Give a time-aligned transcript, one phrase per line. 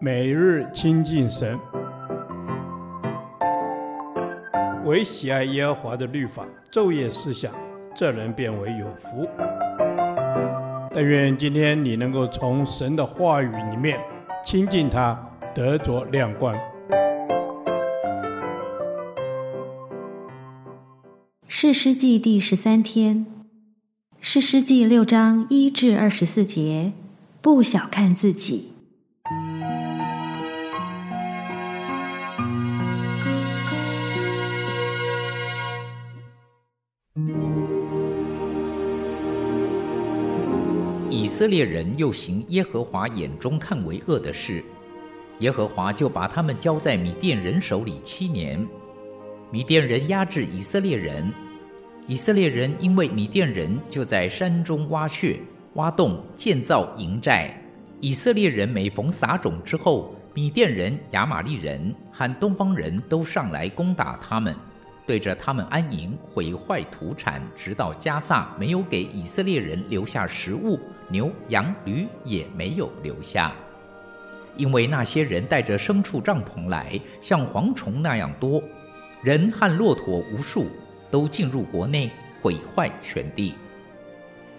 [0.00, 1.58] 每日亲近神，
[4.84, 7.52] 唯喜爱耶和华的律法，昼夜思想，
[7.94, 9.28] 这人便为有福。
[10.92, 13.98] 但愿今天你能够从神的话语里面
[14.44, 15.18] 亲近他，
[15.54, 16.54] 得着亮光。
[21.48, 23.24] 是诗记第十三天，
[24.20, 26.92] 是诗记六章一至二十四节，
[27.40, 28.73] 不小看自己。
[41.14, 44.64] 以色列人又行耶和华眼中看为恶的事，
[45.38, 48.66] 耶和华就把他们交在米甸人手里七年。
[49.48, 51.32] 米甸人压制以色列人。
[52.08, 55.38] 以色列人因为米甸人就在山中挖穴、
[55.74, 57.56] 挖洞、建造营寨。
[58.00, 64.52] 以色列人每逢撒种之后，米甸人、亚玛力人和东方人都上来攻打他们，
[65.06, 70.78] 对着他们安营，毁坏土产，直到加萨，没有给以色列人留下食物，
[71.14, 73.54] 牛羊驴也没有留下，
[74.56, 78.60] 因为那些人带着牲畜帐篷来，像蝗虫那样多，
[79.22, 80.66] 人和骆驼无数。
[81.10, 82.10] 都进入国内，
[82.42, 83.54] 毁坏全地。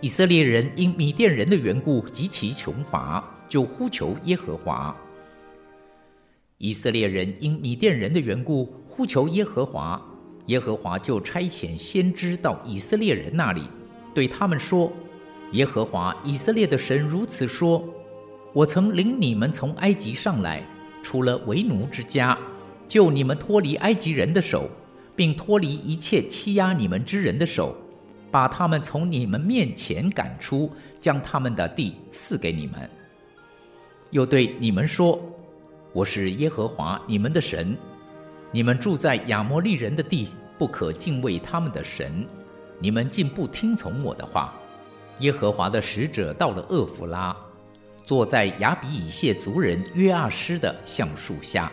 [0.00, 4.94] 以色列人因米甸人的缘故极其穷乏，就呼求耶和华。
[6.58, 10.00] 以色列人因米甸人的缘故呼求耶和华，
[10.46, 13.62] 耶和华就差遣先知到以色列人那里，
[14.14, 14.92] 对他们说
[15.52, 17.84] ：“耶和华以色列的神如此说：
[18.52, 20.62] 我曾领你们从埃及上来，
[21.02, 22.36] 出了为奴之家，
[22.88, 24.68] 救你们脱离埃及人的手。”
[25.16, 27.74] 并脱离一切欺压你们之人的手，
[28.30, 32.86] 把他们从你们面前赶出，将他们的地赐给你们。
[34.10, 35.18] 又对你们说
[35.94, 37.74] ：“我是耶和华你们的神，
[38.52, 42.26] 你们住在亚摩利人的地，不可敬畏他们的神。
[42.78, 44.52] 你们竟不听从我的话。”
[45.20, 47.34] 耶和华的使者到了厄弗拉，
[48.04, 51.72] 坐在亚比以谢族人约阿施的橡树下。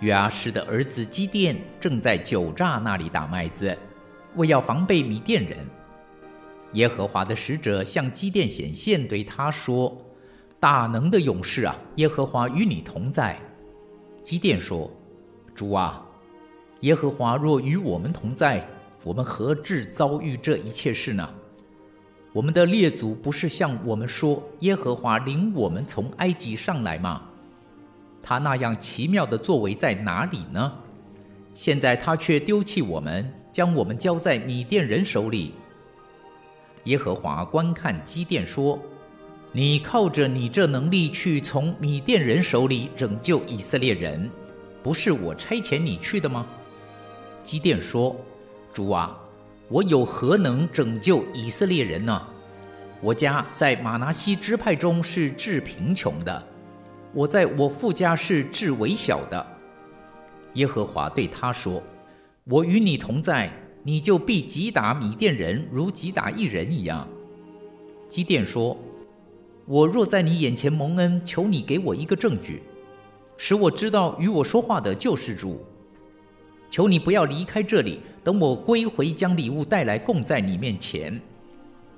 [0.00, 3.76] 约阿施的儿子基甸正在酒榨那里打麦子，
[4.36, 5.58] 为要防备米甸人。
[6.72, 9.94] 耶和华的使者向基甸显现，对他说
[10.58, 13.38] ：“大能的勇士啊，耶和华与你同在。”
[14.24, 14.90] 基甸说
[15.54, 16.02] ：“主啊，
[16.80, 18.66] 耶和华若与我们同在，
[19.04, 21.28] 我们何至遭遇这一切事呢？
[22.32, 27.22] 我们的列祖不是向我们说，耶和华领我们从埃及上来吗？”
[28.22, 30.72] 他那样奇妙的作为在哪里呢？
[31.54, 35.52] 现在他却丢弃我们，将我们交在米甸人手里。
[36.84, 38.78] 耶和华观看基甸说
[39.52, 44.30] ：“你靠着你这能力去从米甸人手里拯救以色列人，
[44.82, 46.46] 不是我差遣你去的吗？”
[47.44, 48.16] 基甸说
[48.72, 49.18] ：“主啊，
[49.72, 52.22] 我有何能拯救以色列人呢？
[53.00, 56.46] 我家在马拿西支派中是至贫穷的。”
[57.14, 59.46] 我在我父家是至微小的。
[60.54, 61.82] 耶和华对他说
[62.44, 63.50] ：“我与你同在，
[63.82, 67.08] 你就必击打米甸人，如击打一人一样。”
[68.08, 68.76] 基甸说
[69.64, 72.62] ：“我若在你眼前蒙恩，求你给我一个证据，
[73.38, 75.64] 使我知道与我说话的就是主。
[76.72, 81.20] 求你不要离开这里，等我归回，将礼物带来供在你面前。”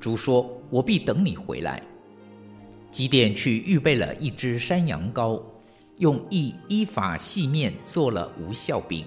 [0.01, 1.81] 主说：“我必等你回来。”
[2.91, 5.41] 基甸去预备了一只山羊羔，
[5.99, 9.05] 用一依法细面做了无酵饼，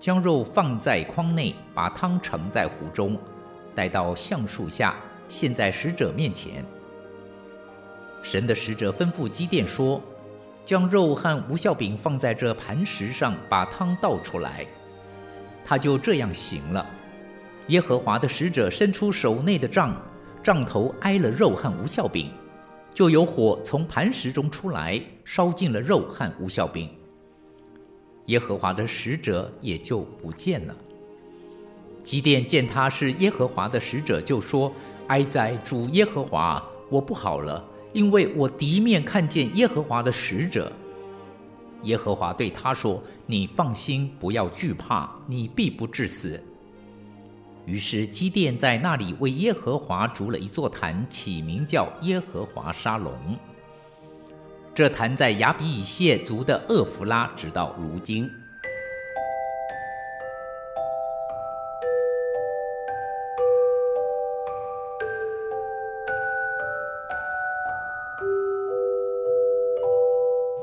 [0.00, 3.16] 将肉放在筐内，把汤盛在壶中，
[3.76, 4.96] 带到橡树下，
[5.28, 6.64] 献在使者面前。
[8.22, 10.02] 神的使者吩咐基甸说
[10.66, 14.66] ：“将肉和无酵饼放在这磐石上，把汤倒出来。”
[15.66, 16.86] 他就这样行了。
[17.66, 20.00] 耶和华的使者伸出手内的杖，
[20.40, 22.30] 杖头挨了肉和无酵饼。
[22.94, 26.88] 就有火从磐石中出来，烧尽了肉和无酵饼。
[28.26, 30.74] 耶和华的使者也就不见了。
[32.02, 34.72] 基甸见他是耶和华的使者，就说
[35.08, 37.62] ：“哀哉，主耶和华，我不好了，
[37.92, 40.72] 因为我敌面看见耶和华的使者。”
[41.82, 46.42] 耶和华对他说：“你放心，不要惧怕，你必不致死。”
[47.66, 53.12] 于是基甸在那里为耶和华筑了一座坛，起名叫耶和华沙龙。
[54.74, 58.30] 这坛在亚比以谢族的厄弗拉，直到如今。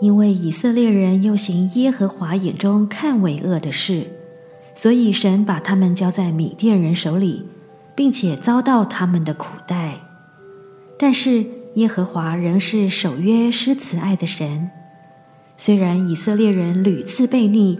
[0.03, 4.05] 因为以色列人又行耶和华眼中看为恶的事，
[4.75, 7.45] 所以神把他们交在米甸人手里，
[7.95, 10.01] 并且遭到他们的苦待。
[10.99, 11.45] 但是
[11.75, 14.69] 耶和华仍是守约施慈爱的神，
[15.55, 17.79] 虽然以色列人屡次悖逆，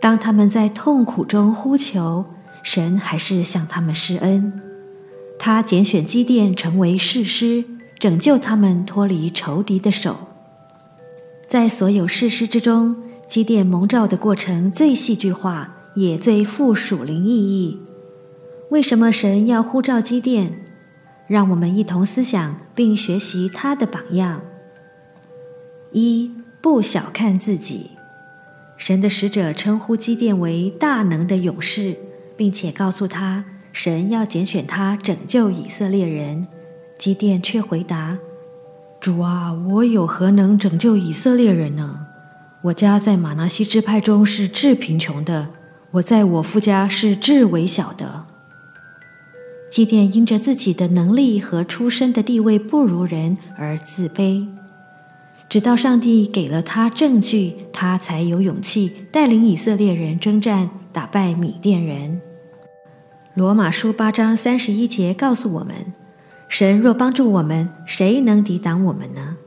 [0.00, 2.24] 当他们在痛苦中呼求，
[2.62, 4.58] 神还是向他们施恩。
[5.38, 7.62] 他拣选基甸成为士师，
[7.98, 10.16] 拯救他们脱离仇敌的手。
[11.52, 12.96] 在所有士师之中，
[13.28, 17.78] 基甸蒙召的过程最戏剧化，也最富属灵意义。
[18.70, 20.64] 为什么神要呼召基甸？
[21.26, 24.40] 让我们一同思想并学习他的榜样。
[25.92, 26.30] 一，
[26.62, 27.90] 不小看自己。
[28.78, 31.98] 神的使者称呼基甸为大能的勇士，
[32.34, 33.44] 并且告诉他，
[33.74, 36.48] 神要拣选他拯救以色列人。
[36.98, 38.16] 基甸却回答
[39.02, 42.06] ：“主啊，我有何能拯救以色列人呢？
[42.62, 45.48] 我家在玛拿西支派中是至贫穷的，
[45.90, 48.26] 我在我父家是至微小的。”
[49.68, 54.46] 基甸因着自己的能力和出身的地位不如人而自卑，
[55.48, 62.20] 直到上帝给了他证据，他才有勇气带领以色列人征战，打败米甸人。
[63.34, 65.92] 罗马书八章三十一节告诉我们：
[66.52, 69.38] 神若帮助我们，谁能抵挡我们呢？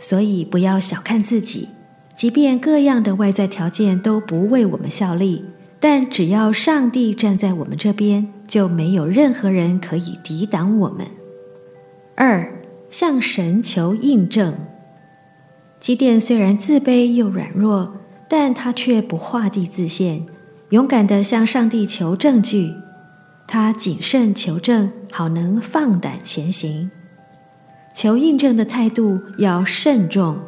[0.00, 1.68] 所以不要小看自己，
[2.16, 5.44] 即便各样的外在条件都不为我们效力。
[5.78, 11.06] 但只要上帝站在我们这边，就没有任何人可以抵挡我们。
[12.16, 12.52] 二，
[12.90, 14.54] 向神求印证。
[15.78, 17.94] 基甸虽然自卑又软弱，
[18.28, 20.26] 但他却不画地自限，
[20.70, 22.72] 勇敢的向上帝求证据。
[23.46, 26.90] 他谨慎求证，好能放胆前行。
[27.94, 30.38] 求印证的态度要慎重，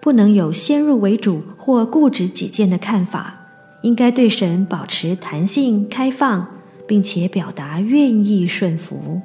[0.00, 3.38] 不能有先入为主或固执己见的看法。
[3.82, 6.46] 应该对神保持弹性、开放，
[6.86, 9.20] 并且表达愿意顺服。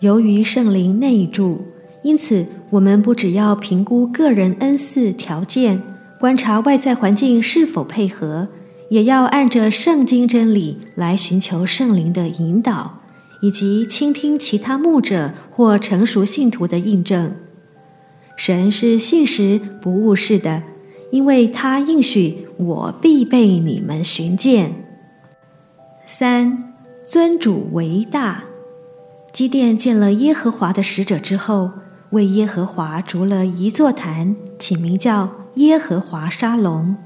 [0.00, 1.66] 由于圣灵内住，
[2.02, 5.82] 因此我们不只要评估个人恩赐条件，
[6.18, 8.48] 观察外在环境是否配合，
[8.88, 13.01] 也要按着圣经真理来寻求圣灵的引导，
[13.42, 17.36] 以及倾听其他牧者或成熟信徒的印证。
[18.36, 20.62] 神是信实不误事的。
[21.12, 24.72] 因为他应许我必被你们寻见。
[26.06, 26.72] 三，
[27.06, 28.44] 尊主为大。
[29.30, 31.70] 基甸见了耶和华的使者之后，
[32.12, 36.96] 为耶和华筑了一座坛，起名叫耶和华沙龙。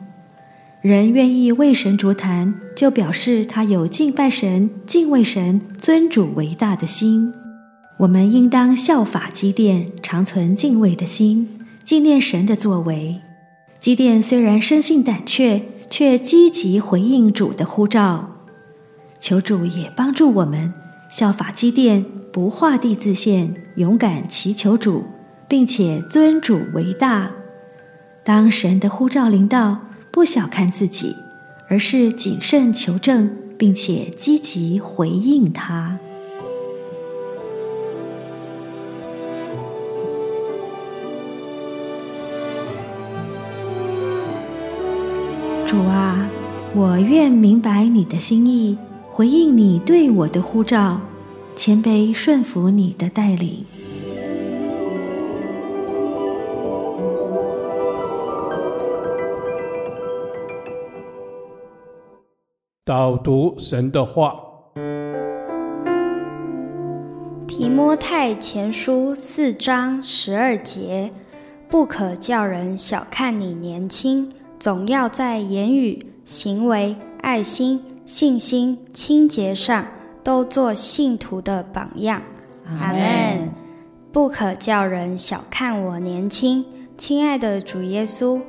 [0.86, 7.34] 人愿意为神筑坛，就表示他有敬拜神、敬畏神、尊主为大的心。
[7.96, 11.48] 我们应当效法基甸，常存敬畏的心，
[11.84, 13.20] 纪念神的作为。
[13.80, 15.60] 基甸虽然生性胆怯，
[15.90, 18.30] 却积极回应主的呼召。
[19.18, 20.72] 求主也帮助我们
[21.10, 25.02] 效法基甸，不画地自限，勇敢祈求主，
[25.48, 27.32] 并且尊主为大。
[28.22, 29.80] 当神的呼召临到，
[30.16, 31.14] 不小看自己，
[31.68, 35.98] 而是谨慎求证，并且积极回应他。
[45.66, 46.26] 主啊，
[46.74, 48.78] 我愿明白你的心意，
[49.10, 50.98] 回应你对我的呼召，
[51.54, 53.66] 谦卑顺服你的带领。
[62.86, 64.36] 导读神的话，
[67.48, 71.10] 提摩太前书四章十二节，
[71.68, 74.30] 不可叫人小看你年轻。
[74.60, 79.84] 总要在言语、行为、爱心、信心、清洁上，
[80.22, 82.22] 都做信徒的榜样。
[82.68, 83.52] 阿门。
[84.12, 86.64] 不可叫人小看我年轻，
[86.96, 88.40] 亲爱的主耶稣，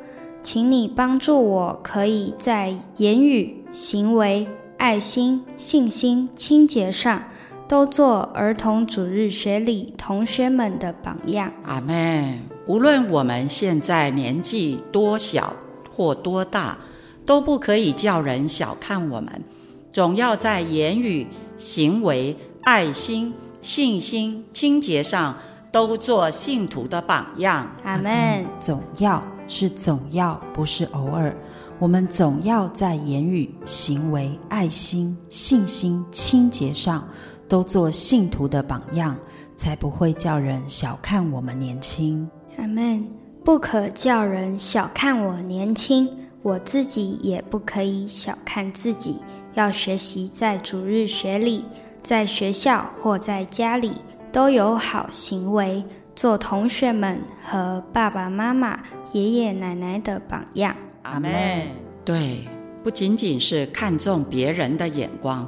[0.50, 7.22] 请你帮助我，可以在言语、行为、爱心、信心、清洁上，
[7.68, 11.51] 都做儿童主日学里同学们的榜样。
[11.66, 12.39] 阿门。
[12.66, 15.54] 无论我们现在年纪多小。
[15.94, 16.77] 或多大，
[17.25, 19.44] 都不可以叫人小看我们，
[19.92, 21.27] 总要在言语、
[21.58, 25.36] 行为、爱心、信心、清洁上，
[25.74, 27.70] 都做信徒的榜样。
[27.84, 28.46] 阿门。
[28.62, 31.36] 总要是总要，不是偶尔。
[31.80, 37.08] 我们总要在言语、行为、爱心、信心、清洁上，
[37.48, 39.16] 都做信徒的榜样，
[39.56, 42.30] 才不会叫人小看我们年轻。
[42.58, 43.08] 阿门。
[43.44, 46.10] 不可叫人小看我年轻，
[46.42, 49.22] 我自己也不可以小看自己。
[49.54, 51.63] 要学习在主日学里，
[52.04, 53.94] 在学校或在家里
[54.34, 55.82] 都有好行为，
[56.18, 58.80] 做同学们和爸爸妈妈、
[59.14, 60.76] 爷爷奶奶的榜样。
[61.04, 61.68] 阿妹。
[62.04, 62.44] 对，
[62.84, 65.48] 不仅仅是看重别人的眼光，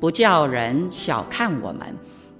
[0.00, 1.86] 不叫人小看我们，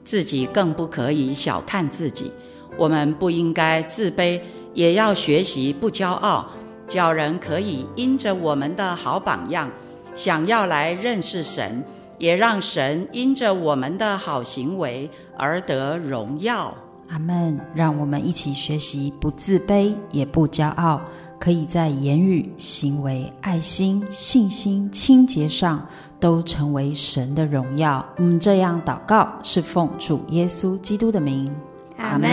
[0.03, 2.33] 自己更不可以小看自己。
[2.77, 4.41] 我们不应该自卑，
[4.75, 6.49] 也要学习不骄傲，
[6.89, 9.71] 叫人可以因着我们的好榜样，
[10.17, 11.85] 想要来认识神，
[12.19, 16.77] 也让神因着我们的好行为而得荣耀。
[17.09, 17.59] 阿门。
[17.75, 21.01] 让我们一起学习不自卑，也不骄傲。
[21.39, 25.87] 可以在言语、行为、爱心、信心、清洁上
[26.19, 28.05] 都成为神的荣耀。
[28.17, 31.49] 我们这样祷告，是奉主耶稣基督的名。
[31.97, 32.29] 阿门。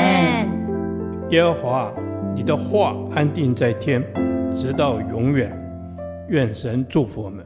[1.29, 1.91] 耶和华，
[2.35, 4.03] 你的话安定在天，
[4.55, 5.55] 直到永远。
[6.29, 7.45] 愿神祝福我们。